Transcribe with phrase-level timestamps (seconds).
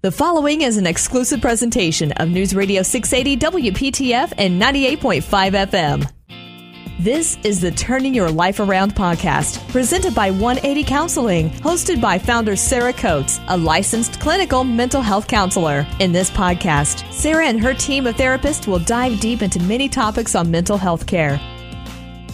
[0.00, 6.08] The following is an exclusive presentation of News Radio 680 WPTF and 98.5 FM.
[7.00, 12.54] This is the Turning Your Life Around podcast, presented by 180 Counseling, hosted by founder
[12.54, 15.84] Sarah Coates, a licensed clinical mental health counselor.
[15.98, 20.36] In this podcast, Sarah and her team of therapists will dive deep into many topics
[20.36, 21.38] on mental health care.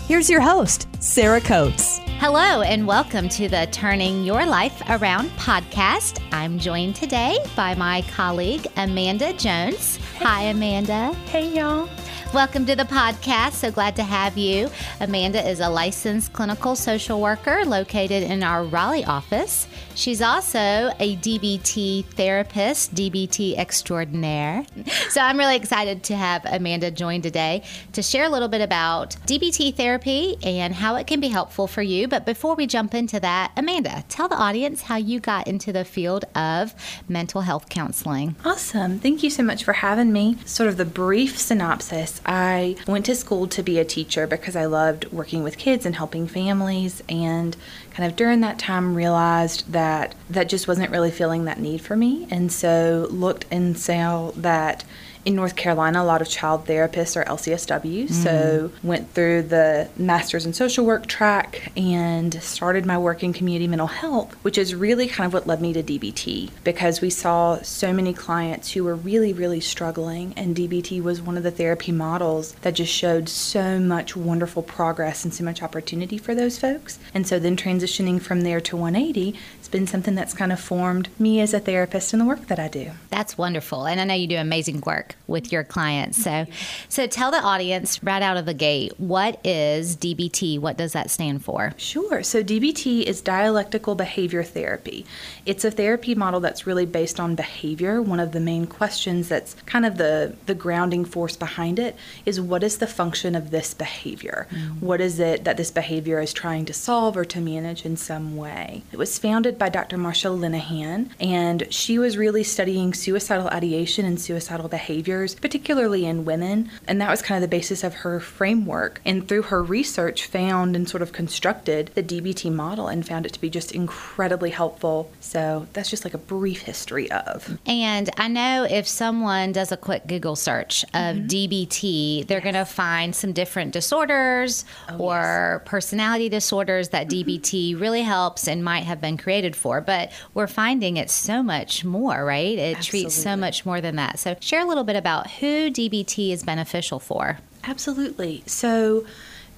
[0.07, 2.04] Here's your host, Sarah Coates.
[2.19, 6.23] Hello, and welcome to the Turning Your Life Around podcast.
[6.33, 9.99] I'm joined today by my colleague, Amanda Jones.
[10.21, 11.13] Hi, Amanda.
[11.27, 11.89] Hey, y'all.
[12.35, 13.53] Welcome to the podcast.
[13.53, 14.69] So glad to have you.
[14.99, 19.69] Amanda is a licensed clinical social worker located in our Raleigh office.
[19.95, 24.67] She's also a DBT therapist, DBT extraordinaire.
[25.11, 27.63] So I'm really excited to have Amanda join today
[27.93, 31.83] to share a little bit about DBT therapy and how it can be helpful for
[31.83, 32.09] you.
[32.09, 35.85] But before we jump into that, Amanda, tell the audience how you got into the
[35.85, 36.75] field of
[37.09, 38.35] mental health counseling.
[38.45, 38.99] Awesome.
[38.99, 40.37] Thank you so much for having me.
[40.45, 44.65] Sort of the brief synopsis I went to school to be a teacher because I
[44.65, 47.57] loved working with kids and helping families, and
[47.93, 51.97] kind of during that time realized that that just wasn't really feeling that need for
[51.97, 54.85] me, and so looked and saw that
[55.25, 58.09] in North Carolina, a lot of child therapists are LCSW.
[58.09, 58.11] Mm.
[58.11, 63.67] So went through the Masters in Social Work track and started my work in community
[63.67, 67.61] mental health, which is really kind of what led me to DBT because we saw
[67.63, 71.93] so many clients who were really, really struggling, and DBT was one of the therapy
[71.93, 76.99] models that just showed so much wonderful progress and so much opportunity for those folks.
[77.13, 81.09] And so then transitioning from there to 180, it's been something that's kind of formed
[81.19, 82.91] me as a therapist and the work that I do.
[83.09, 83.87] That's wonderful.
[83.87, 86.23] And I know you do amazing work with your clients.
[86.23, 86.45] So,
[86.91, 90.59] so tell the audience right out of the gate what is DBT?
[90.59, 91.73] What does that stand for?
[91.79, 92.23] Sure.
[92.23, 95.07] So DBT is dialectical behavior therapy.
[95.47, 98.03] It's a therapy model that's really based on behavior.
[98.03, 102.39] One of the main questions that's kind of the the grounding force behind it is
[102.39, 104.47] what is the function of this behavior?
[104.51, 104.85] Mm-hmm.
[104.85, 108.37] What is it that this behavior is trying to solve or to manage in some
[108.37, 108.83] way?
[108.93, 109.97] It was founded by Dr.
[109.97, 116.71] Marsha Linehan, and she was really studying suicidal ideation and suicidal behaviors, particularly in women.
[116.87, 119.01] And that was kind of the basis of her framework.
[119.05, 123.33] And through her research, found and sort of constructed the DBT model and found it
[123.33, 125.11] to be just incredibly helpful.
[125.21, 127.59] So that's just like a brief history of.
[127.67, 131.27] And I know if someone does a quick Google search of mm-hmm.
[131.27, 132.45] DBT, they're yes.
[132.45, 135.71] going to find some different disorders oh, or yes.
[135.71, 137.29] personality disorders that mm-hmm.
[137.31, 139.83] DBT really helps and might have been created for.
[139.83, 142.59] But we're finding it's so much more, right?
[142.59, 143.01] It Absolutely.
[143.03, 144.19] treats so much more than that.
[144.19, 147.39] So share a little bit bit about who DBT is beneficial for.
[147.65, 148.43] Absolutely.
[148.47, 149.05] So,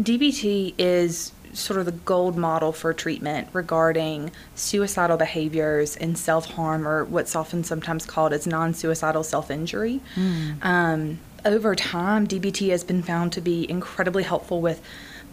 [0.02, 6.86] DBT is sort of the gold model for treatment regarding suicidal behaviors and self harm,
[6.86, 10.00] or what's often sometimes called as non suicidal self injury.
[10.14, 10.64] Mm.
[10.64, 14.80] Um, over time, DBT has been found to be incredibly helpful with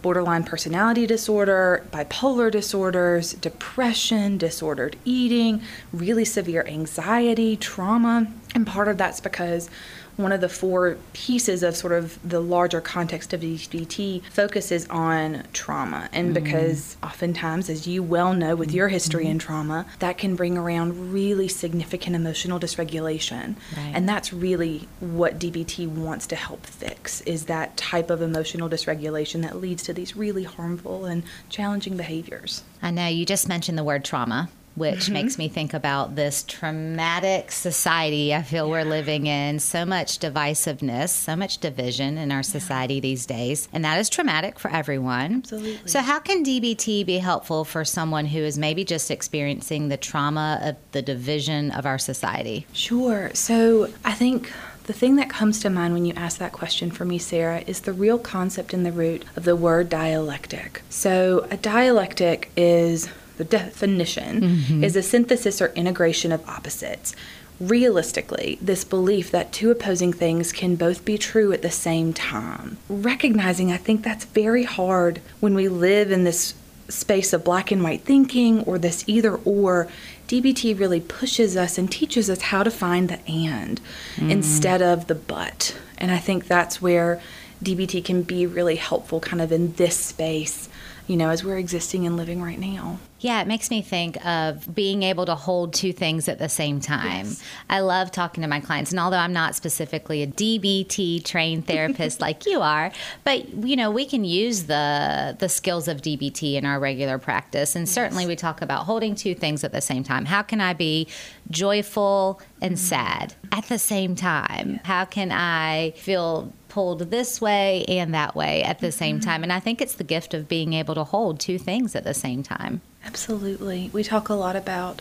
[0.04, 5.62] borderline personality disorder, bipolar disorders, depression, disordered eating,
[5.94, 8.30] really severe anxiety, trauma.
[8.54, 9.70] And part of that's because
[10.16, 15.44] one of the four pieces of sort of the larger context of DBT focuses on
[15.52, 16.08] trauma.
[16.12, 16.44] And mm-hmm.
[16.44, 19.32] because oftentimes, as you well know with your history mm-hmm.
[19.32, 23.56] in trauma, that can bring around really significant emotional dysregulation.
[23.76, 23.92] Right.
[23.94, 29.42] And that's really what DBT wants to help fix is that type of emotional dysregulation
[29.42, 32.62] that leads to these really harmful and challenging behaviors.
[32.82, 35.12] I know you just mentioned the word trauma which mm-hmm.
[35.14, 38.72] makes me think about this traumatic society I feel yeah.
[38.72, 39.58] we're living in.
[39.58, 43.00] So much divisiveness, so much division in our society yeah.
[43.00, 43.68] these days.
[43.72, 45.36] And that is traumatic for everyone.
[45.36, 45.88] Absolutely.
[45.88, 50.58] So, how can DBT be helpful for someone who is maybe just experiencing the trauma
[50.62, 52.66] of the division of our society?
[52.72, 53.30] Sure.
[53.34, 54.52] So, I think
[54.84, 57.80] the thing that comes to mind when you ask that question for me, Sarah, is
[57.80, 60.82] the real concept in the root of the word dialectic.
[60.90, 64.84] So, a dialectic is the definition mm-hmm.
[64.84, 67.14] is a synthesis or integration of opposites.
[67.60, 72.78] Realistically, this belief that two opposing things can both be true at the same time.
[72.88, 76.54] Recognizing, I think that's very hard when we live in this
[76.88, 79.88] space of black and white thinking or this either or.
[80.26, 83.80] DBT really pushes us and teaches us how to find the and
[84.16, 84.30] mm.
[84.30, 85.76] instead of the but.
[85.98, 87.20] And I think that's where
[87.62, 90.68] DBT can be really helpful, kind of in this space
[91.06, 92.98] you know, as we're existing and living right now.
[93.20, 96.80] Yeah, it makes me think of being able to hold two things at the same
[96.80, 97.26] time.
[97.26, 97.42] Yes.
[97.70, 102.20] I love talking to my clients, and although I'm not specifically a DBT trained therapist
[102.20, 102.92] like you are,
[103.24, 107.76] but you know, we can use the the skills of DBT in our regular practice.
[107.76, 110.26] And certainly we talk about holding two things at the same time.
[110.26, 111.08] How can I be
[111.50, 112.78] joyful and mm.
[112.78, 114.80] sad at the same time?
[114.84, 119.30] How can I feel pulled this way and that way at the same mm-hmm.
[119.30, 119.42] time?
[119.44, 122.14] And I think it's the gift of being able to hold two things at the
[122.14, 122.80] same time.
[123.06, 123.90] Absolutely.
[123.92, 125.00] We talk a lot about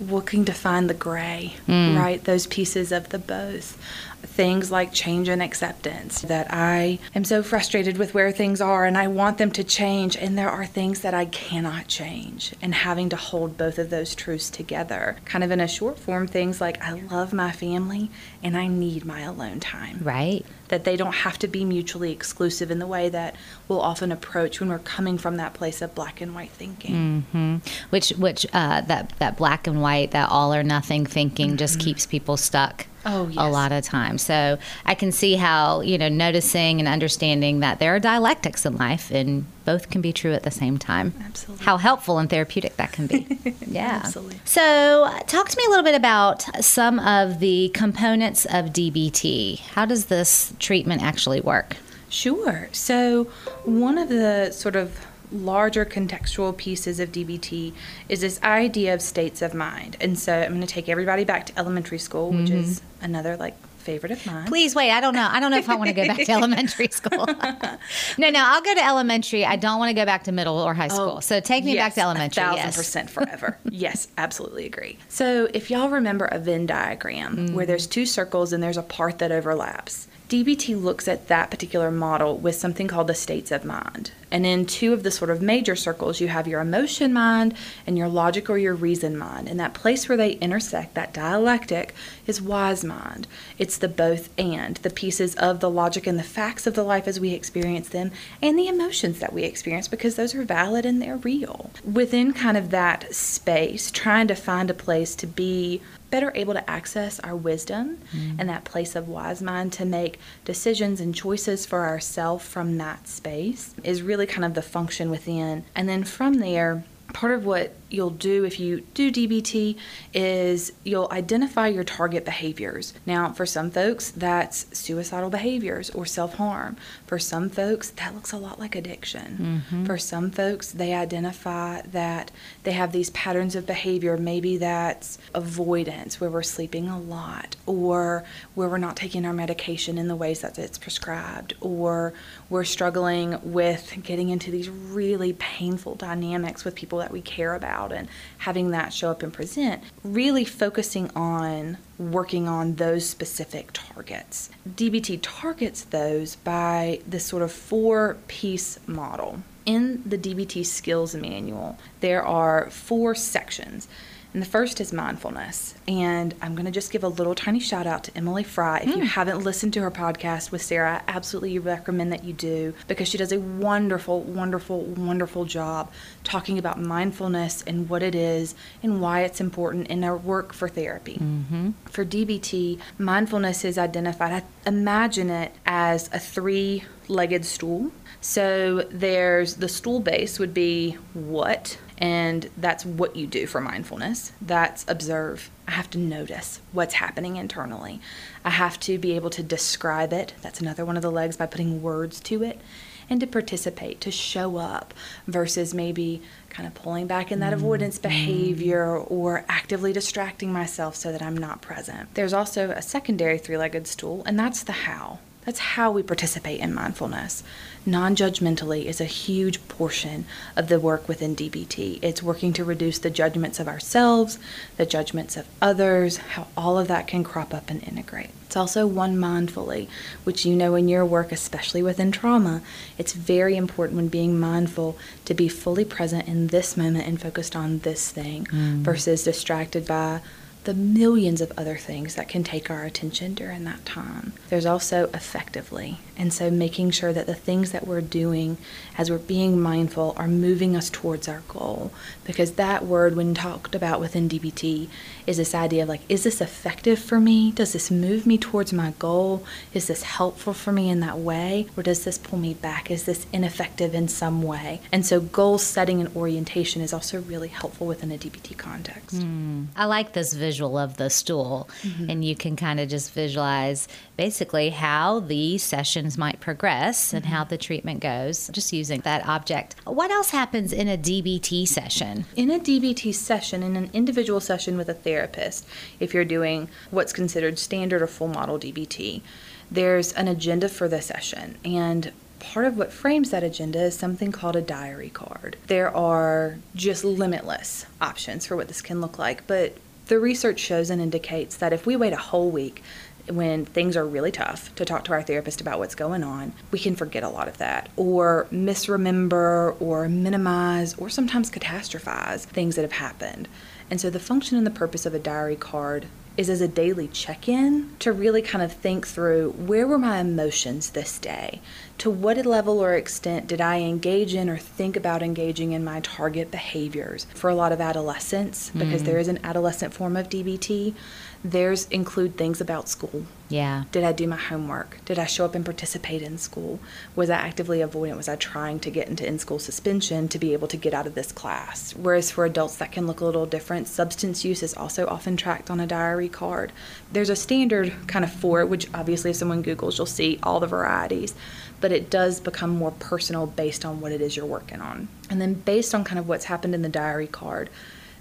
[0.00, 1.96] looking to find the gray, mm.
[1.96, 2.22] right?
[2.22, 3.80] Those pieces of the both.
[4.22, 6.22] Things like change and acceptance.
[6.22, 10.16] That I am so frustrated with where things are and I want them to change,
[10.16, 12.54] and there are things that I cannot change.
[12.60, 15.16] And having to hold both of those truths together.
[15.24, 18.10] Kind of in a short form, things like I love my family
[18.42, 20.44] and I need my alone time Right.
[20.68, 23.36] That they don't have to be mutually exclusive in the way that
[23.68, 27.24] we'll often approach when we're coming from that place of black and white thinking.
[27.32, 27.56] hmm
[27.90, 32.06] Which, which, uh, that that black and white, that all or nothing thinking, just keeps
[32.06, 32.86] people stuck.
[33.06, 34.22] Oh, A lot of times.
[34.22, 38.76] So I can see how you know noticing and understanding that there are dialectics in
[38.76, 41.14] life, and both can be true at the same time.
[41.24, 41.64] Absolutely.
[41.64, 43.26] How helpful and therapeutic that can be.
[43.66, 44.02] Yeah.
[44.04, 44.40] Absolutely.
[44.44, 49.58] So, talk to me a little bit about some of the components of DBT.
[49.60, 51.76] How does this treatment actually work?
[52.08, 52.68] Sure.
[52.70, 53.24] So,
[53.64, 55.00] one of the sort of
[55.32, 57.72] larger contextual pieces of DBT
[58.08, 59.96] is this idea of states of mind.
[60.00, 62.58] And so, I'm going to take everybody back to elementary school, which mm-hmm.
[62.58, 64.46] is another like favorite of mine.
[64.46, 64.90] Please wait.
[64.90, 65.28] I don't know.
[65.30, 67.26] I don't know if I want to go back to elementary school.
[68.18, 68.42] no, no.
[68.42, 69.44] I'll go to elementary.
[69.44, 71.14] I don't want to go back to middle or high school.
[71.18, 72.42] Oh, so take me back to elementary.
[72.42, 72.76] A thousand yes.
[72.76, 73.58] percent forever.
[73.68, 74.98] yes, absolutely agree.
[75.08, 77.54] So if y'all remember a Venn diagram mm.
[77.54, 81.90] where there's two circles and there's a part that overlaps, DBT looks at that particular
[81.90, 84.10] model with something called the states of mind.
[84.34, 87.54] And in two of the sort of major circles, you have your emotion mind
[87.86, 89.48] and your logic or your reason mind.
[89.48, 91.94] And that place where they intersect, that dialectic,
[92.26, 93.28] is wise mind.
[93.60, 97.06] It's the both and, the pieces of the logic and the facts of the life
[97.06, 98.10] as we experience them,
[98.42, 101.70] and the emotions that we experience because those are valid and they're real.
[101.84, 105.80] Within kind of that space, trying to find a place to be
[106.14, 108.38] better able to access our wisdom mm-hmm.
[108.38, 113.08] and that place of wise mind to make decisions and choices for ourselves from that
[113.08, 115.64] space is really kind of the function within.
[115.74, 119.76] And then from there, part of what you'll do if you do DBT
[120.12, 122.94] is you'll identify your target behaviors.
[123.06, 126.76] Now, for some folks, that's suicidal behaviors or self harm.
[127.06, 129.64] For some folks, that looks a lot like addiction.
[129.70, 129.84] Mm-hmm.
[129.84, 132.30] For some folks, they identify that
[132.64, 134.16] they have these patterns of behavior.
[134.16, 138.24] Maybe that's avoidance, where we're sleeping a lot, or
[138.54, 142.12] where we're not taking our medication in the ways that it's prescribed, or
[142.50, 147.83] we're struggling with getting into these really painful dynamics with people that we care about
[147.92, 148.08] and
[148.38, 154.50] having that show up and present, really focusing on working on those specific targets.
[154.68, 159.42] DBT targets those by this sort of four piece model.
[159.66, 163.88] In the DBT skills manual, there are four sections.
[164.34, 165.76] And the first is mindfulness.
[165.86, 168.80] And I'm going to just give a little tiny shout out to Emily Fry.
[168.80, 169.02] If you hmm.
[169.02, 173.16] haven't listened to her podcast with Sarah, I absolutely recommend that you do because she
[173.16, 175.92] does a wonderful, wonderful, wonderful job
[176.24, 180.68] talking about mindfulness and what it is and why it's important in our work for
[180.68, 181.14] therapy.
[181.14, 181.70] Mm-hmm.
[181.84, 184.32] For DBT, mindfulness is identified.
[184.32, 187.92] I imagine it as a three legged stool.
[188.24, 194.32] So there's the stool base would be what, and that's what you do for mindfulness.
[194.40, 195.50] That's observe.
[195.68, 198.00] I have to notice what's happening internally.
[198.42, 200.32] I have to be able to describe it.
[200.40, 202.62] That's another one of the legs by putting words to it.
[203.10, 204.94] And to participate, to show up,
[205.26, 207.60] versus maybe kind of pulling back in that mm-hmm.
[207.62, 212.14] avoidance behavior or actively distracting myself so that I'm not present.
[212.14, 215.18] There's also a secondary three legged stool, and that's the how.
[215.44, 217.42] That's how we participate in mindfulness.
[217.86, 220.24] Non judgmentally is a huge portion
[220.56, 221.98] of the work within DBT.
[222.02, 224.38] It's working to reduce the judgments of ourselves,
[224.78, 228.30] the judgments of others, how all of that can crop up and integrate.
[228.46, 229.88] It's also one mindfully,
[230.22, 232.62] which you know in your work, especially within trauma,
[232.96, 237.56] it's very important when being mindful to be fully present in this moment and focused
[237.56, 238.76] on this thing mm.
[238.76, 240.20] versus distracted by
[240.64, 244.32] the millions of other things that can take our attention during that time.
[244.48, 245.98] There's also effectively.
[246.16, 248.56] And so making sure that the things that we're doing
[248.96, 251.92] as we're being mindful are moving us towards our goal.
[252.24, 254.88] Because that word, when talked about within DBT,
[255.26, 257.50] is this idea of like, is this effective for me?
[257.50, 259.44] Does this move me towards my goal?
[259.72, 261.66] Is this helpful for me in that way?
[261.76, 262.90] Or does this pull me back?
[262.90, 264.80] Is this ineffective in some way?
[264.92, 269.16] And so goal setting and orientation is also really helpful within a DBT context.
[269.16, 269.66] Mm.
[269.74, 272.08] I like this visual of the stool, mm-hmm.
[272.08, 277.16] and you can kind of just visualize basically how the sessions might progress mm-hmm.
[277.16, 279.74] and how the treatment goes, just using that object.
[279.84, 282.26] What else happens in a DBT session?
[282.36, 285.66] In a DBT session, in an individual session with a therapist,
[285.98, 289.22] if you're doing what's considered standard or full model DBT,
[289.68, 291.58] there's an agenda for the session.
[291.64, 295.56] And part of what frames that agenda is something called a diary card.
[295.66, 300.90] There are just limitless options for what this can look like, but the research shows
[300.90, 302.82] and indicates that if we wait a whole week
[303.28, 306.78] when things are really tough to talk to our therapist about what's going on, we
[306.78, 312.82] can forget a lot of that or misremember or minimize or sometimes catastrophize things that
[312.82, 313.48] have happened.
[313.90, 316.06] And so the function and the purpose of a diary card
[316.36, 320.18] is as a daily check in to really kind of think through where were my
[320.18, 321.60] emotions this day?
[321.98, 326.00] To what level or extent did I engage in or think about engaging in my
[326.00, 327.26] target behaviors?
[327.34, 329.06] For a lot of adolescents, because mm.
[329.06, 330.94] there is an adolescent form of DBT,
[331.44, 333.26] Theirs include things about school.
[333.50, 333.84] Yeah.
[333.92, 335.04] Did I do my homework?
[335.04, 336.80] Did I show up and participate in school?
[337.14, 338.16] Was I actively avoidant?
[338.16, 341.06] Was I trying to get into in school suspension to be able to get out
[341.06, 341.94] of this class?
[341.94, 343.88] Whereas for adults, that can look a little different.
[343.88, 346.72] Substance use is also often tracked on a diary card.
[347.12, 350.60] There's a standard kind of for it, which obviously, if someone Googles, you'll see all
[350.60, 351.34] the varieties,
[351.78, 355.08] but it does become more personal based on what it is you're working on.
[355.28, 357.68] And then based on kind of what's happened in the diary card,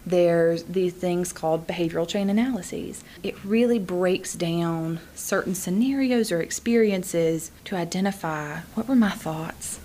[0.05, 3.03] there's these things called behavioral chain analyses.
[3.21, 9.79] It really breaks down certain scenarios or experiences to identify what were my thoughts,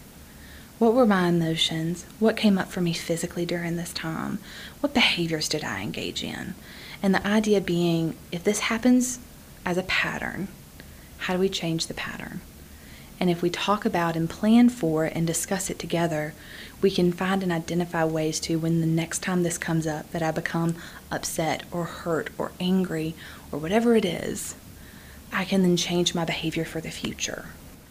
[0.78, 4.38] what were my emotions, what came up for me physically during this time,
[4.80, 6.54] what behaviors did I engage in.
[7.02, 9.20] And the idea being if this happens
[9.64, 10.48] as a pattern,
[11.18, 12.40] how do we change the pattern?
[13.20, 16.34] And if we talk about and plan for and discuss it together,
[16.80, 20.22] we can find and identify ways to when the next time this comes up that
[20.22, 20.76] I become
[21.10, 23.14] upset or hurt or angry
[23.50, 24.54] or whatever it is,
[25.32, 27.46] I can then change my behavior for the future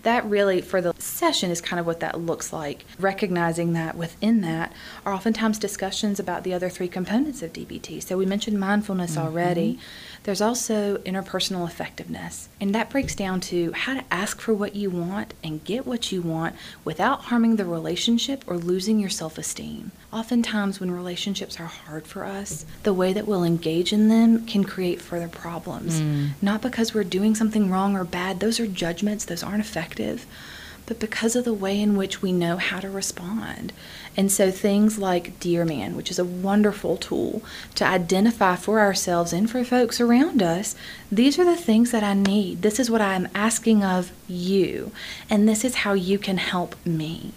[0.07, 2.85] that really for the session is kind of what that looks like.
[2.97, 4.71] Recognizing that within that
[5.05, 9.27] are oftentimes discussions about the other three components of dbt so we mentioned mindfulness mm-hmm.
[9.27, 9.79] already.
[10.23, 12.47] There's also interpersonal effectiveness.
[12.61, 16.11] And that breaks down to how to ask for what you want and get what
[16.11, 19.91] you want without harming the relationship or losing your self-esteem.
[20.13, 24.63] Oftentimes when relationships are hard for us the way that we'll engage in them can
[24.63, 25.99] create further problems.
[25.99, 26.29] Mm.
[26.41, 28.39] not because we're doing something wrong or bad.
[28.39, 29.25] Those are judgments.
[29.25, 30.25] Those aren't effective effective,
[30.85, 33.73] but because of the way in which we know how to respond.
[34.15, 37.41] And so things like Dear Man, which is a wonderful tool
[37.75, 40.75] to identify for ourselves and for folks around us,
[41.11, 42.61] these are the things that I need.
[42.61, 44.91] This is what I'm asking of you,
[45.29, 47.33] and this is how you can help me.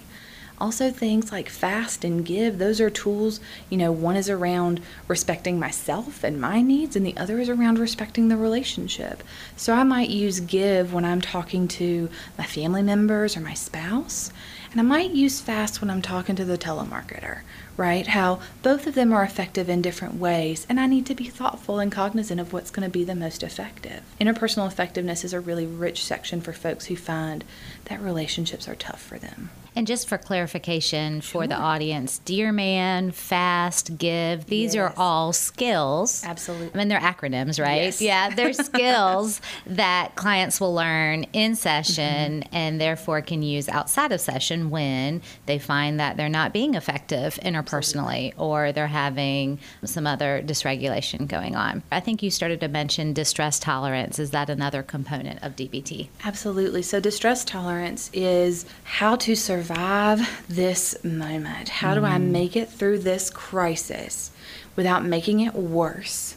[0.61, 3.41] Also, things like fast and give, those are tools.
[3.71, 7.79] You know, one is around respecting myself and my needs, and the other is around
[7.79, 9.23] respecting the relationship.
[9.57, 14.33] So I might use give when I'm talking to my family members or my spouse,
[14.71, 17.41] and I might use fast when I'm talking to the telemarketer,
[17.77, 18.07] right?
[18.07, 21.79] How both of them are effective in different ways, and I need to be thoughtful
[21.79, 24.03] and cognizant of what's going to be the most effective.
[24.21, 27.45] Interpersonal effectiveness is a really rich section for folks who find
[27.87, 29.51] that relationships are tough for them.
[29.77, 34.83] And just for clarification for the audience, Dear Man, Fast, Give, these yes.
[34.83, 36.25] are all skills.
[36.25, 36.71] Absolutely.
[36.75, 37.83] I mean, they're acronyms, right?
[37.83, 38.03] Yes.
[38.03, 42.55] Yeah, they're skills that clients will learn in session mm-hmm.
[42.55, 47.39] and therefore can use outside of session when they find that they're not being effective
[47.43, 48.35] interpersonally Absolutely.
[48.39, 51.83] or they're having some other dysregulation going on.
[51.93, 54.19] I think you started to mention distress tolerance.
[54.19, 56.09] Is that another component of DBT?
[56.25, 56.83] Absolutely.
[56.83, 61.69] So, distress tolerance is how to survive survive this moment?
[61.69, 62.31] How do I mm.
[62.31, 64.31] make it through this crisis
[64.75, 66.37] without making it worse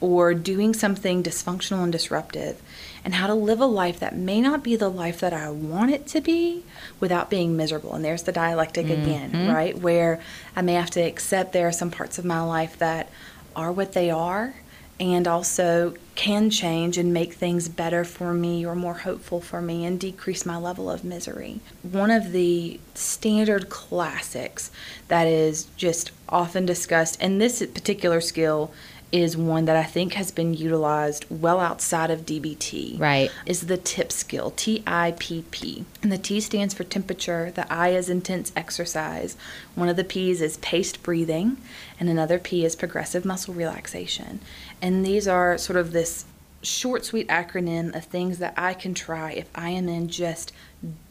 [0.00, 2.60] or doing something dysfunctional and disruptive?
[3.04, 5.92] And how to live a life that may not be the life that I want
[5.92, 6.64] it to be
[6.98, 7.94] without being miserable.
[7.94, 9.02] And there's the dialectic mm-hmm.
[9.02, 9.78] again, right?
[9.78, 10.20] Where
[10.56, 13.08] I may have to accept there are some parts of my life that
[13.54, 14.54] are what they are
[14.98, 19.84] and also can change and make things better for me or more hopeful for me
[19.84, 21.60] and decrease my level of misery.
[21.82, 24.70] One of the standard classics
[25.08, 28.72] that is just often discussed, and this particular skill
[29.12, 32.98] is one that I think has been utilized well outside of DBT.
[32.98, 33.30] Right.
[33.46, 35.84] Is the TIP skill, T I P P.
[36.02, 39.36] And the T stands for temperature, the I is intense exercise,
[39.74, 41.56] one of the P's is paced breathing,
[42.00, 44.40] and another P is progressive muscle relaxation.
[44.82, 46.24] And these are sort of this
[46.62, 50.52] short, sweet acronym of things that I can try if I am in just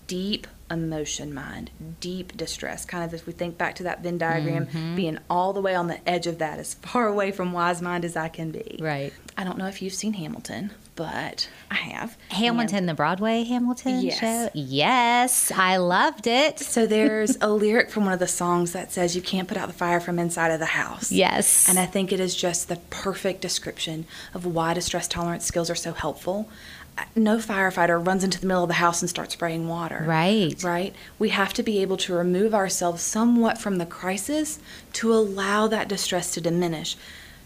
[0.08, 2.86] deep emotion mind, deep distress.
[2.86, 4.96] Kind of if we think back to that Venn diagram, Mm-hmm.
[4.96, 8.04] being all the way on the edge of that, as far away from wise mind
[8.06, 8.78] as I can be.
[8.82, 9.14] Right.
[9.38, 12.18] I don't know if you've seen Hamilton, but I have.
[12.30, 14.20] Hamilton, the Broadway Hamilton Yes.
[14.20, 14.50] show?
[14.54, 16.60] Yes, I loved it.
[16.60, 19.68] So there's a lyric from one of the songs that says, You can't put out
[19.68, 21.12] the fire from inside of the house.
[21.12, 21.68] Yes.
[21.70, 25.76] And I think it is just the perfect description of why distress tolerance skills are
[25.76, 26.50] so helpful.
[26.98, 30.06] Uh, no firefighter runs into the middle of the house and starts spraying water.
[30.08, 30.56] Right.
[30.64, 30.96] Right?
[31.20, 34.60] We have to be able to remove ourselves somewhat from the crisis
[34.94, 36.96] to allow that distress to diminish.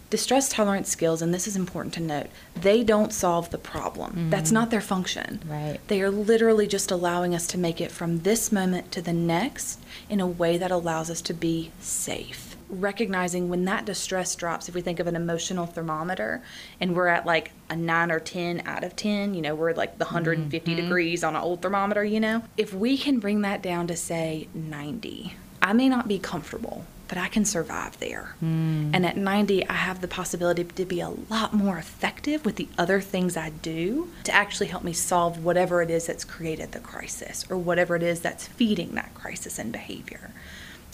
[0.09, 4.31] Distress tolerance skills, and this is important to note, they don't solve the problem.
[4.31, 4.55] That's mm-hmm.
[4.55, 5.39] not their function.
[5.47, 5.77] Right.
[5.87, 9.79] They are literally just allowing us to make it from this moment to the next
[10.09, 12.57] in a way that allows us to be safe.
[12.69, 16.41] Recognizing when that distress drops, if we think of an emotional thermometer
[16.81, 19.99] and we're at like a 9 or 10 out of 10, you know, we're like
[19.99, 20.81] the 150 mm-hmm.
[20.81, 24.47] degrees on an old thermometer, you know, if we can bring that down to say
[24.55, 28.35] 90, I may not be comfortable, but I can survive there.
[28.39, 28.91] Hmm.
[28.93, 32.69] And at 90, I have the possibility to be a lot more effective with the
[32.77, 36.79] other things I do to actually help me solve whatever it is that's created the
[36.79, 40.31] crisis or whatever it is that's feeding that crisis and behavior.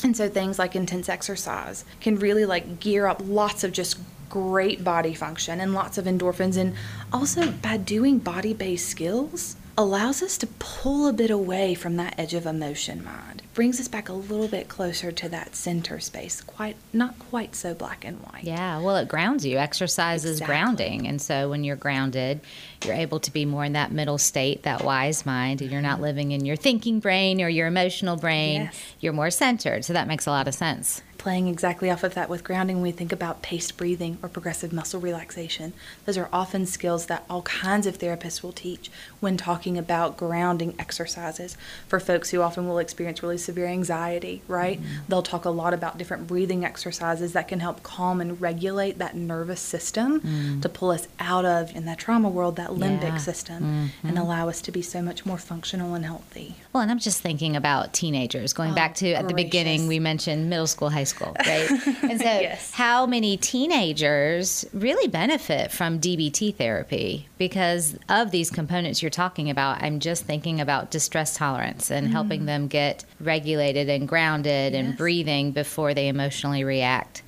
[0.03, 4.83] And so things like intense exercise can really like gear up lots of just great
[4.83, 6.75] body function and lots of endorphins and
[7.13, 12.33] also by doing body-based skills allows us to pull a bit away from that edge
[12.33, 13.41] of emotion mind.
[13.55, 17.73] Brings us back a little bit closer to that center space, quite not quite so
[17.73, 18.43] black and white.
[18.43, 19.57] Yeah, well, it grounds you.
[19.57, 21.07] Exercise is grounding.
[21.07, 22.41] And so when you're grounded,
[22.83, 25.61] you're able to be more in that middle state, that wise mind.
[25.61, 28.63] and You're not living in your thinking brain or your emotional brain.
[28.63, 28.83] Yes.
[28.99, 29.85] You're more centered.
[29.85, 31.01] So that makes a lot of sense.
[31.25, 34.71] Playing exactly off of that with grounding, when we think about paced breathing or progressive
[34.71, 35.73] muscle relaxation,
[36.05, 38.91] those are often skills that all kinds of therapists will teach
[39.21, 44.79] when talking about grounding exercises for folks who often will experience really severe anxiety, right?
[44.79, 44.97] Mm-hmm.
[45.07, 49.15] They'll talk a lot about different breathing exercises that can help calm and regulate that
[49.15, 50.61] nervous system mm.
[50.61, 53.17] to pull us out of, in that trauma world, that limbic Yeah.
[53.17, 54.07] system mm-hmm.
[54.07, 56.53] and allow us to be so much more functional and healthy.
[56.71, 58.53] Well, and I'm just thinking about teenagers.
[58.53, 61.69] Going Oh, back to at the beginning, we mentioned middle school, high school, right?
[62.03, 62.71] and so, Yes.
[62.71, 69.81] how many teenagers really benefit from DBT therapy because of these components you're talking about?
[69.81, 74.97] I'm just thinking about distress tolerance and helping them get regulated and grounded and Mm.
[74.97, 77.21] Breathing before they emotionally react.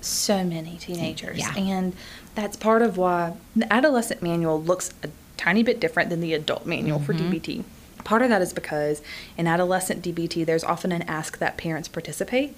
[0.00, 1.38] so many teenagers.
[1.38, 1.54] Yeah.
[1.56, 1.94] And
[2.34, 6.66] that's part of why the adolescent manual looks a tiny bit different than the adult
[6.66, 7.32] manual for Mm-hmm.
[7.32, 7.64] DBT.
[8.04, 9.02] Part of that is because
[9.36, 12.54] in adolescent DBT, there's often an ask that parents participate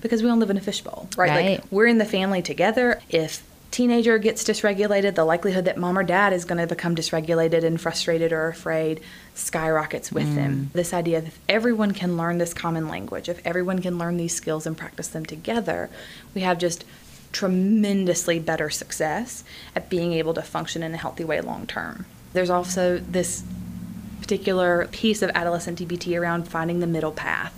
[0.00, 1.30] because we all live in a fishbowl, right?
[1.30, 1.34] Mm.
[1.34, 1.60] Right.
[1.60, 3.00] Like we're in the family together.
[3.08, 7.62] If teenager gets dysregulated, the likelihood that mom or dad is going to become dysregulated
[7.64, 9.00] and frustrated or afraid
[9.34, 10.70] skyrockets with them.
[10.72, 14.34] This idea that if everyone can learn this common language, if everyone can learn these
[14.34, 15.88] skills and practice them together,
[16.34, 16.84] we have just
[17.32, 19.44] tremendously better success
[19.76, 22.06] at being able to function in a healthy way long term.
[22.32, 23.44] There's also this
[24.20, 27.54] particular piece of adolescent DBT around finding the middle path,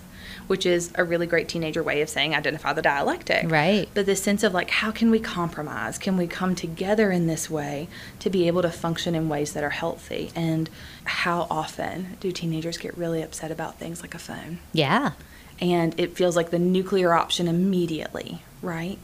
[0.46, 3.51] which is a really great teenager way of saying identify the dialectic.
[3.51, 3.88] Right.
[3.94, 5.98] But this sense of like, how can we compromise?
[5.98, 7.88] Can we come together in this way
[8.20, 10.31] to be able to function in ways that are healthy?
[10.35, 10.68] And
[11.05, 14.59] how often do teenagers get really upset about things like a phone?
[14.72, 15.12] Yeah.
[15.61, 18.98] and it feels like the nuclear option immediately, right?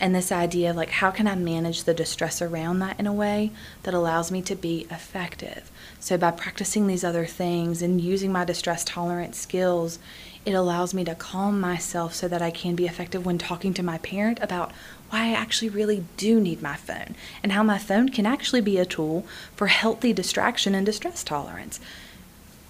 [0.00, 3.12] And this idea of like, how can I manage the distress around that in a
[3.12, 3.52] way
[3.84, 5.70] that allows me to be effective?
[6.04, 9.98] So, by practicing these other things and using my distress tolerance skills,
[10.44, 13.82] it allows me to calm myself so that I can be effective when talking to
[13.82, 14.70] my parent about
[15.08, 18.76] why I actually really do need my phone and how my phone can actually be
[18.76, 19.24] a tool
[19.56, 21.80] for healthy distraction and distress tolerance.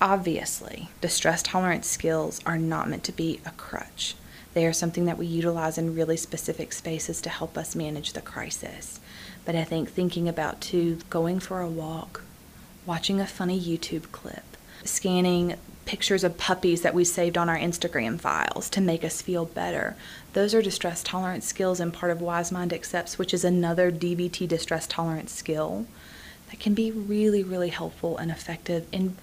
[0.01, 4.15] Obviously, distress tolerance skills are not meant to be a crutch.
[4.53, 8.21] They are something that we utilize in really specific spaces to help us manage the
[8.21, 9.01] crisis.
[9.45, 12.24] But I think thinking about too going for a walk,
[12.87, 14.45] watching a funny YouTube clip,
[14.85, 19.45] scanning pictures of puppies that we saved on our Instagram files to make us feel
[19.45, 19.97] better.
[20.33, 24.49] Those are distress tolerance skills and part of Wise Mind Accepts, which is another DBT
[24.49, 25.87] distress tolerance skill
[26.51, 29.17] that can be really, really helpful and effective in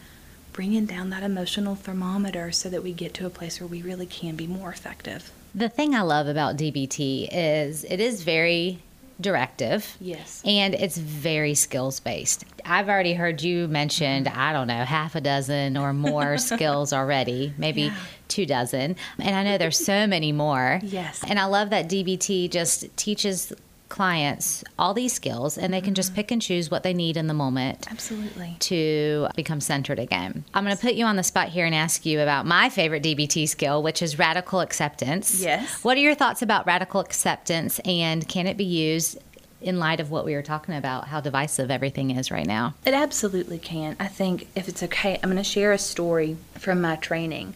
[0.53, 4.05] bringing down that emotional thermometer so that we get to a place where we really
[4.05, 5.31] can be more effective.
[5.55, 8.79] The thing I love about DBT is it is very
[9.21, 9.97] directive.
[9.99, 10.41] Yes.
[10.45, 12.43] And it's very skills based.
[12.65, 17.53] I've already heard you mentioned, I don't know, half a dozen or more skills already,
[17.57, 17.95] maybe Yeah.
[18.27, 18.95] two dozen.
[19.19, 20.79] And I know there's so many more.
[20.83, 21.21] Yes.
[21.27, 23.53] And I love that DBT just teaches
[23.91, 26.15] clients all these skills and they can just mm-hmm.
[26.15, 28.55] pick and choose what they need in the moment Absolutely.
[28.59, 30.45] to become centered again.
[30.53, 33.03] I'm going to put you on the spot here and ask you about my favorite
[33.03, 35.41] DBT skill, which is radical acceptance.
[35.41, 35.83] Yes.
[35.83, 39.19] What are your thoughts about radical acceptance and can it be used
[39.59, 42.73] in light of what we were talking about, how divisive everything is right now?
[42.85, 43.97] It absolutely can.
[43.99, 47.55] I think if it's okay, I'm going to share a story from my training.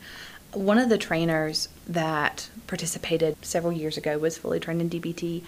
[0.52, 5.44] One of the trainers that participated several years ago was fully trained in DBT,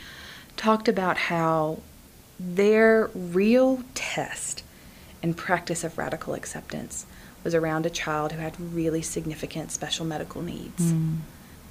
[0.57, 1.79] talked about how
[2.39, 4.63] their real test
[5.23, 7.05] and practice of radical acceptance
[7.43, 10.91] was around a child who had really significant special medical needs.
[10.91, 11.19] Mm.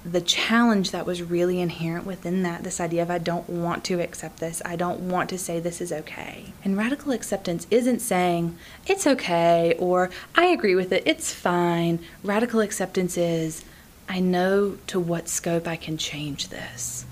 [0.03, 4.01] The challenge that was really inherent within that, this idea of I don't want to
[4.01, 6.53] accept this, I don't want to say this is okay.
[6.63, 11.99] And radical acceptance isn't saying it's okay or I agree with it, it's fine.
[12.23, 13.65] Radical acceptance is
[14.07, 17.05] I know to what scope I can change this.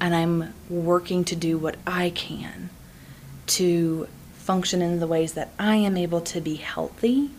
[0.00, 2.70] And I'm working to do what I can
[3.48, 7.30] to function in the ways that I am able to be healthy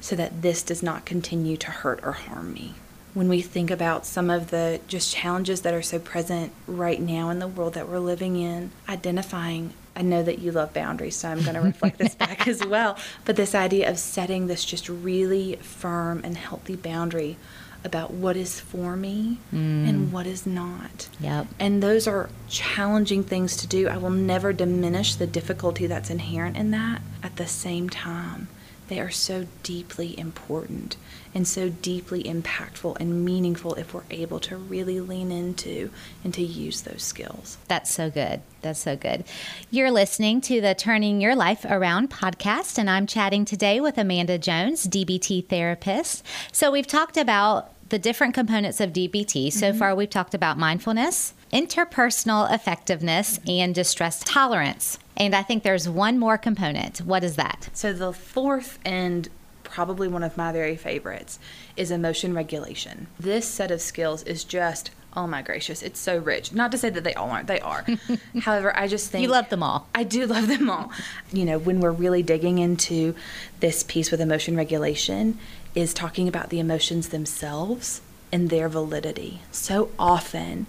[0.00, 2.74] so that this does not continue to hurt or harm me.
[3.14, 7.30] When we think about some of the just challenges that are so present right now
[7.30, 11.28] in the world that we're living in, identifying, I know that you love boundaries, so
[11.28, 14.88] I'm going to reflect this back as well, but this idea of setting this just
[14.88, 17.36] really firm and healthy boundary
[17.84, 19.88] about what is for me mm.
[19.88, 21.08] and what is not.
[21.20, 21.46] Yep.
[21.58, 23.88] And those are challenging things to do.
[23.88, 27.02] I will never diminish the difficulty that's inherent in that.
[27.22, 28.48] At the same time,
[28.88, 30.96] they are so deeply important
[31.34, 35.90] and so deeply impactful and meaningful if we're able to really lean into
[36.24, 37.58] and to use those skills.
[37.68, 38.40] That's so good.
[38.62, 39.24] That's so good.
[39.70, 44.38] You're listening to the Turning Your Life Around podcast, and I'm chatting today with Amanda
[44.38, 46.24] Jones, DBT therapist.
[46.50, 49.52] So, we've talked about the different components of DBT.
[49.52, 49.78] So mm-hmm.
[49.78, 54.98] far, we've talked about mindfulness, interpersonal effectiveness, and distress tolerance.
[55.16, 56.98] And I think there's one more component.
[56.98, 57.70] What is that?
[57.72, 59.28] So the fourth and
[59.64, 61.38] probably one of my very favorites
[61.76, 63.06] is emotion regulation.
[63.18, 66.52] This set of skills is just oh my gracious, it's so rich.
[66.52, 67.84] Not to say that they all aren't, they are.
[68.42, 69.88] However, I just think You love them all.
[69.94, 70.92] I do love them all.
[71.32, 73.14] You know, when we're really digging into
[73.60, 75.38] this piece with emotion regulation
[75.74, 78.00] is talking about the emotions themselves
[78.32, 79.42] and their validity.
[79.50, 80.66] So often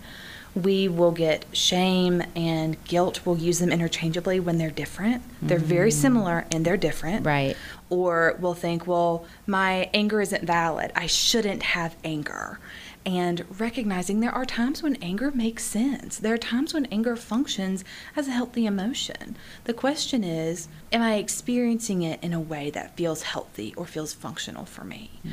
[0.55, 5.23] we will get shame and guilt, we'll use them interchangeably when they're different.
[5.41, 6.01] They're very mm-hmm.
[6.01, 7.25] similar and they're different.
[7.25, 7.55] Right.
[7.89, 10.91] Or we'll think, well, my anger isn't valid.
[10.95, 12.59] I shouldn't have anger.
[13.05, 16.17] And recognizing there are times when anger makes sense.
[16.17, 17.83] There are times when anger functions
[18.15, 19.37] as a healthy emotion.
[19.63, 24.13] The question is, am I experiencing it in a way that feels healthy or feels
[24.13, 25.11] functional for me?
[25.25, 25.31] Mm.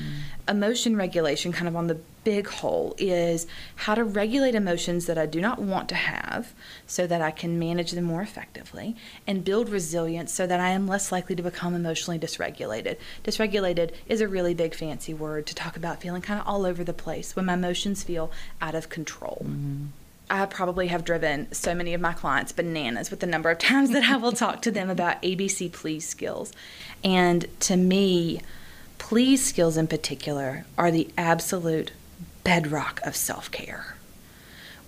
[0.48, 5.26] Emotion regulation, kind of on the big whole, is how to regulate emotions that I
[5.26, 6.54] do not want to have
[6.86, 10.86] so that I can manage them more effectively and build resilience so that I am
[10.86, 12.96] less likely to become emotionally dysregulated.
[13.24, 16.84] Dysregulated is a really big fancy word to talk about feeling kind of all over
[16.84, 18.30] the place when my emotions feel
[18.60, 19.42] out of control.
[19.44, 19.86] Mm-hmm.
[20.28, 23.90] I probably have driven so many of my clients bananas with the number of times
[23.90, 26.52] that I will talk to them about ABC please skills.
[27.04, 28.40] And to me,
[28.98, 31.92] please skills in particular are the absolute
[32.44, 33.96] bedrock of self care.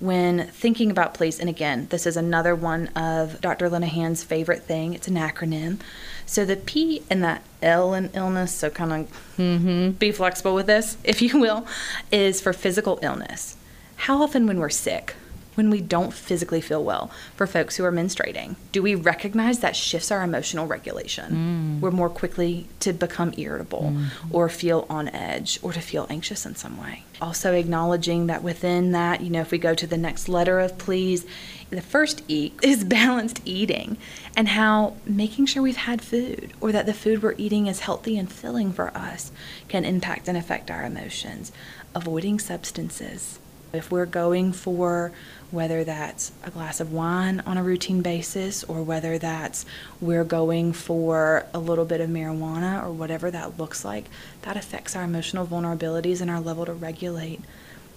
[0.01, 3.69] When thinking about please, and again, this is another one of Dr.
[3.69, 5.81] Linehan's favorite thing, it's an acronym.
[6.25, 10.67] So the P and the L in illness, so kind of mm-hmm, be flexible with
[10.67, 11.67] this, if you will,
[12.13, 13.57] is for physical illness.
[13.97, 15.17] How often when we're sick,
[15.59, 19.75] when we don't physically feel well, for folks who are menstruating, do we recognize that
[19.75, 21.79] shifts our emotional regulation?
[21.79, 21.81] Mm.
[21.81, 24.07] We're more quickly to become irritable mm.
[24.31, 27.03] or feel on edge or to feel anxious in some way.
[27.21, 30.79] Also, acknowledging that within that, you know, if we go to the next letter of
[30.79, 31.27] please,
[31.71, 33.97] the first E is balanced eating
[34.37, 38.17] and how making sure we've had food or that the food we're eating is healthy
[38.17, 39.33] and filling for us
[39.67, 41.51] can impact and affect our emotions.
[41.97, 43.41] Avoiding substances.
[43.73, 45.13] If we're going for
[45.51, 49.65] whether that's a glass of wine on a routine basis or whether that's
[50.01, 54.07] we're going for a little bit of marijuana or whatever that looks like,
[54.43, 57.41] that affects our emotional vulnerabilities and our level to regulate.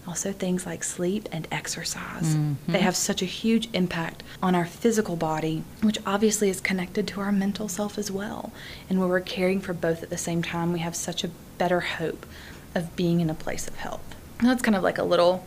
[0.08, 2.34] Also, things like sleep and exercise.
[2.34, 2.74] They mm-hmm.
[2.74, 7.32] have such a huge impact on our physical body, which obviously is connected to our
[7.32, 8.52] mental self as well.
[8.90, 11.30] And when we're caring for both at the same time, we have such a
[11.60, 12.26] better hope
[12.74, 14.16] of being in a place of health.
[14.42, 15.46] That's kind of like a little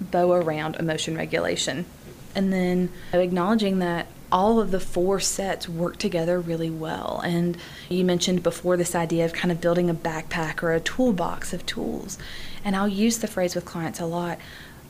[0.00, 1.86] bow around emotion regulation.
[2.34, 7.22] and then acknowledging that all of the four sets work together really well.
[7.24, 7.56] And
[7.88, 11.64] you mentioned before this idea of kind of building a backpack or a toolbox of
[11.64, 12.18] tools.
[12.62, 14.38] And I'll use the phrase with clients a lot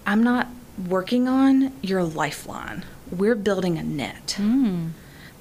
[0.07, 0.49] I'm not
[0.89, 4.37] working on your lifeline, we're building a net.
[4.39, 4.91] Mm.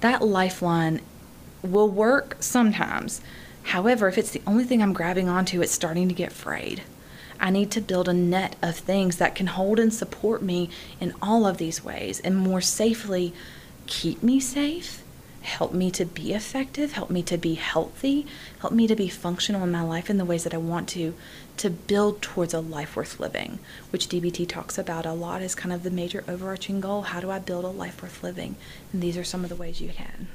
[0.02, 1.02] That lifeline
[1.62, 3.22] will work sometimes.
[3.64, 6.84] However, if it's the only thing I'm grabbing onto, it's starting to get frayed.
[7.40, 10.70] I need to build a net of things that can hold and support me
[11.00, 13.34] in all of these ways and more safely
[13.88, 15.04] keep me safe,
[15.42, 18.26] help me to be effective, help me to be healthy,
[18.60, 21.14] help me to be functional in my life in the ways that I want to,
[21.58, 23.60] to build towards a life worth living,
[23.92, 27.04] which DBT talks about a lot as kind of the major overarching goal.
[27.04, 28.56] How do I build a life worth living?
[28.92, 30.28] And these are some of the ways you can.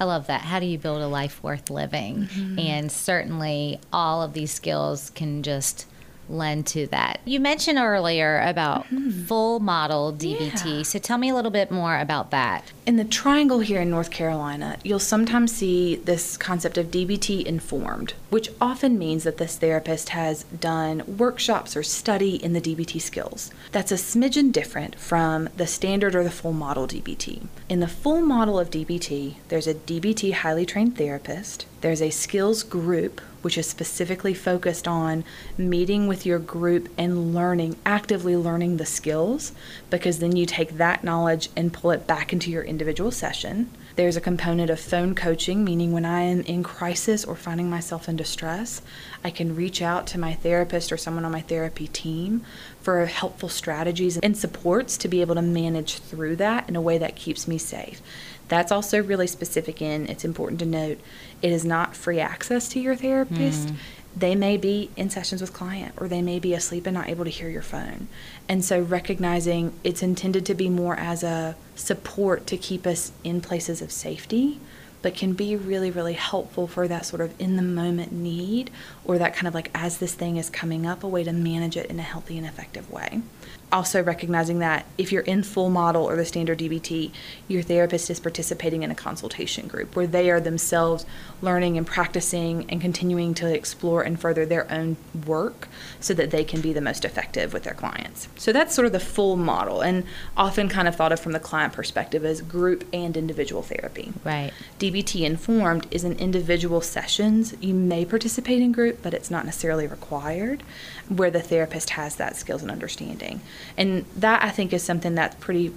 [0.00, 0.42] I love that.
[0.42, 2.28] How do you build a life worth living?
[2.28, 2.58] Mm-hmm.
[2.58, 5.86] And certainly all of these skills can just
[6.28, 7.20] lend to that.
[7.24, 9.24] You mentioned earlier about mm-hmm.
[9.24, 10.78] full model DBT.
[10.78, 10.82] Yeah.
[10.82, 12.72] So tell me a little bit more about that.
[12.86, 18.14] In the triangle here in North Carolina, you'll sometimes see this concept of DBT informed,
[18.30, 23.50] which often means that this therapist has done workshops or study in the DBT skills.
[23.72, 27.46] That's a smidgen different from the standard or the full model DBT.
[27.68, 32.62] In the full model of DBT, there's a DBT highly trained therapist, there's a skills
[32.62, 35.24] group which is specifically focused on
[35.56, 39.52] meeting with your group and learning, actively learning the skills,
[39.90, 43.70] because then you take that knowledge and pull it back into your individual session.
[43.98, 48.08] There's a component of phone coaching, meaning when I am in crisis or finding myself
[48.08, 48.80] in distress,
[49.24, 52.42] I can reach out to my therapist or someone on my therapy team
[52.80, 56.96] for helpful strategies and supports to be able to manage through that in a way
[56.98, 58.00] that keeps me safe.
[58.46, 61.00] That's also really specific in, it's important to note,
[61.42, 63.66] it is not free access to your therapist.
[63.66, 63.76] Mm.
[64.16, 67.24] They may be in sessions with client or they may be asleep and not able
[67.24, 68.08] to hear your phone.
[68.48, 73.40] And so recognizing it's intended to be more as a support to keep us in
[73.40, 74.60] places of safety
[75.00, 78.70] but can be really, really helpful for that sort of in the moment need
[79.04, 81.76] or that kind of like as this thing is coming up, a way to manage
[81.76, 83.22] it in a healthy and effective way
[83.70, 87.10] also recognizing that if you're in full model or the standard DBT,
[87.48, 91.04] your therapist is participating in a consultation group where they are themselves
[91.42, 95.68] learning and practicing and continuing to explore and further their own work
[96.00, 98.28] so that they can be the most effective with their clients.
[98.36, 100.04] So that's sort of the full model and
[100.36, 104.12] often kind of thought of from the client perspective as group and individual therapy.
[104.24, 104.52] Right.
[104.78, 107.54] DBT informed is an individual sessions.
[107.60, 110.62] You may participate in group, but it's not necessarily required
[111.08, 113.37] where the therapist has that skills and understanding.
[113.76, 115.74] And that I think is something that's pretty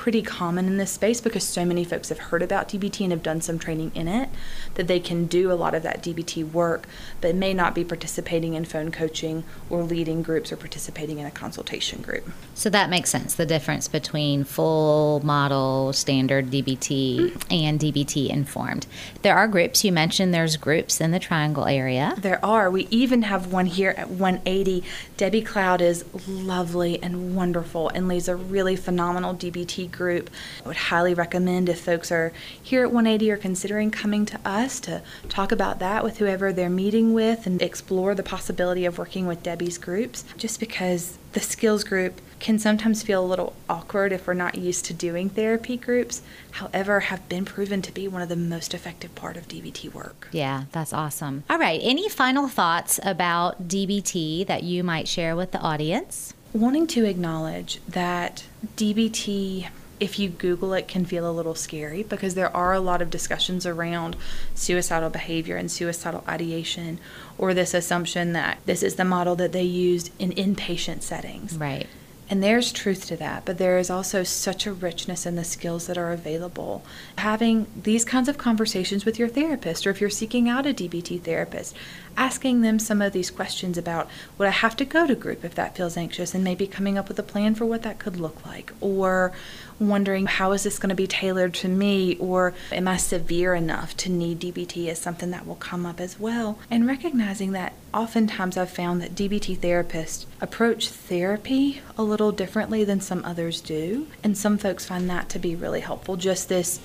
[0.00, 3.22] pretty common in this space because so many folks have heard about DBT and have
[3.22, 4.30] done some training in it
[4.76, 6.88] that they can do a lot of that DBT work,
[7.20, 11.30] but may not be participating in phone coaching or leading groups or participating in a
[11.30, 12.26] consultation group.
[12.54, 17.52] So that makes sense the difference between full model standard DBT mm-hmm.
[17.52, 18.86] and DBT informed.
[19.20, 22.14] There are groups, you mentioned there's groups in the triangle area.
[22.16, 22.70] There are.
[22.70, 24.82] We even have one here at 180.
[25.18, 30.30] Debbie Cloud is lovely and wonderful and leads a really phenomenal DBT group.
[30.64, 34.80] I would highly recommend if folks are here at 180 or considering coming to us
[34.80, 39.26] to talk about that with whoever they're meeting with and explore the possibility of working
[39.26, 44.26] with Debbie's groups, just because the skills group can sometimes feel a little awkward if
[44.26, 46.22] we're not used to doing therapy groups
[46.52, 50.28] however have been proven to be one of the most effective part of dbt work.
[50.32, 51.44] Yeah that's awesome.
[51.48, 56.34] All right any final thoughts about dbt that you might share with the audience?
[56.52, 58.44] Wanting to acknowledge that
[58.76, 59.68] dbt
[60.00, 63.10] if you Google it, can feel a little scary because there are a lot of
[63.10, 64.16] discussions around
[64.54, 66.98] suicidal behavior and suicidal ideation,
[67.38, 71.56] or this assumption that this is the model that they used in inpatient settings.
[71.56, 71.86] Right.
[72.30, 75.88] And there's truth to that, but there is also such a richness in the skills
[75.88, 76.84] that are available.
[77.18, 81.20] Having these kinds of conversations with your therapist, or if you're seeking out a DBT
[81.22, 81.74] therapist,
[82.16, 85.54] asking them some of these questions about would I have to go to group if
[85.54, 88.44] that feels anxious, and maybe coming up with a plan for what that could look
[88.44, 89.32] like, or
[89.80, 93.96] wondering how is this going to be tailored to me or am I severe enough
[93.98, 96.58] to need DBT is something that will come up as well.
[96.70, 103.00] And recognizing that oftentimes I've found that DBT therapists approach therapy a little differently than
[103.00, 104.06] some others do.
[104.22, 106.16] And some folks find that to be really helpful.
[106.16, 106.80] Just this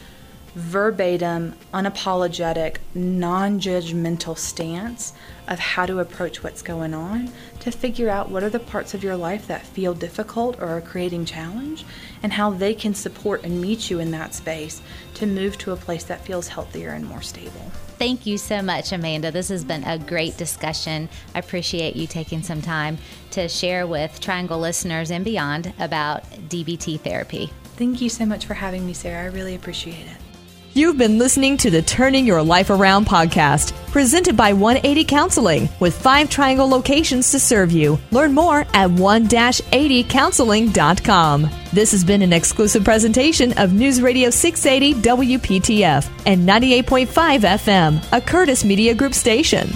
[0.56, 5.14] verbatim, unapologetic, non judgmental stance
[5.48, 9.04] of how to approach what's going on to figure out what are the parts of
[9.04, 11.86] your life that feel difficult or are creating challenge
[12.24, 14.82] and how they can support and meet you in that space
[15.14, 17.72] to move to a place that feels healthier and more stable.
[17.98, 19.32] Thank you so much, Amanda.
[19.32, 21.10] This has been a great discussion.
[21.34, 22.98] I appreciate you taking some time
[23.32, 27.52] to share with Triangle listeners and beyond about DBT therapy.
[27.78, 29.24] Thank you so much for having me, Sarah.
[29.24, 30.25] I really appreciate it.
[30.78, 35.98] You've been listening to the Turning Your Life Around podcast, presented by 180 Counseling, with
[35.98, 37.98] five Triangle locations to serve you.
[38.12, 41.50] Learn more at 1-80counseling.com.
[41.72, 48.20] This has been an exclusive presentation of News Radio 680 WPTF and 98.5 FM, a
[48.20, 49.70] Curtis Media Group station.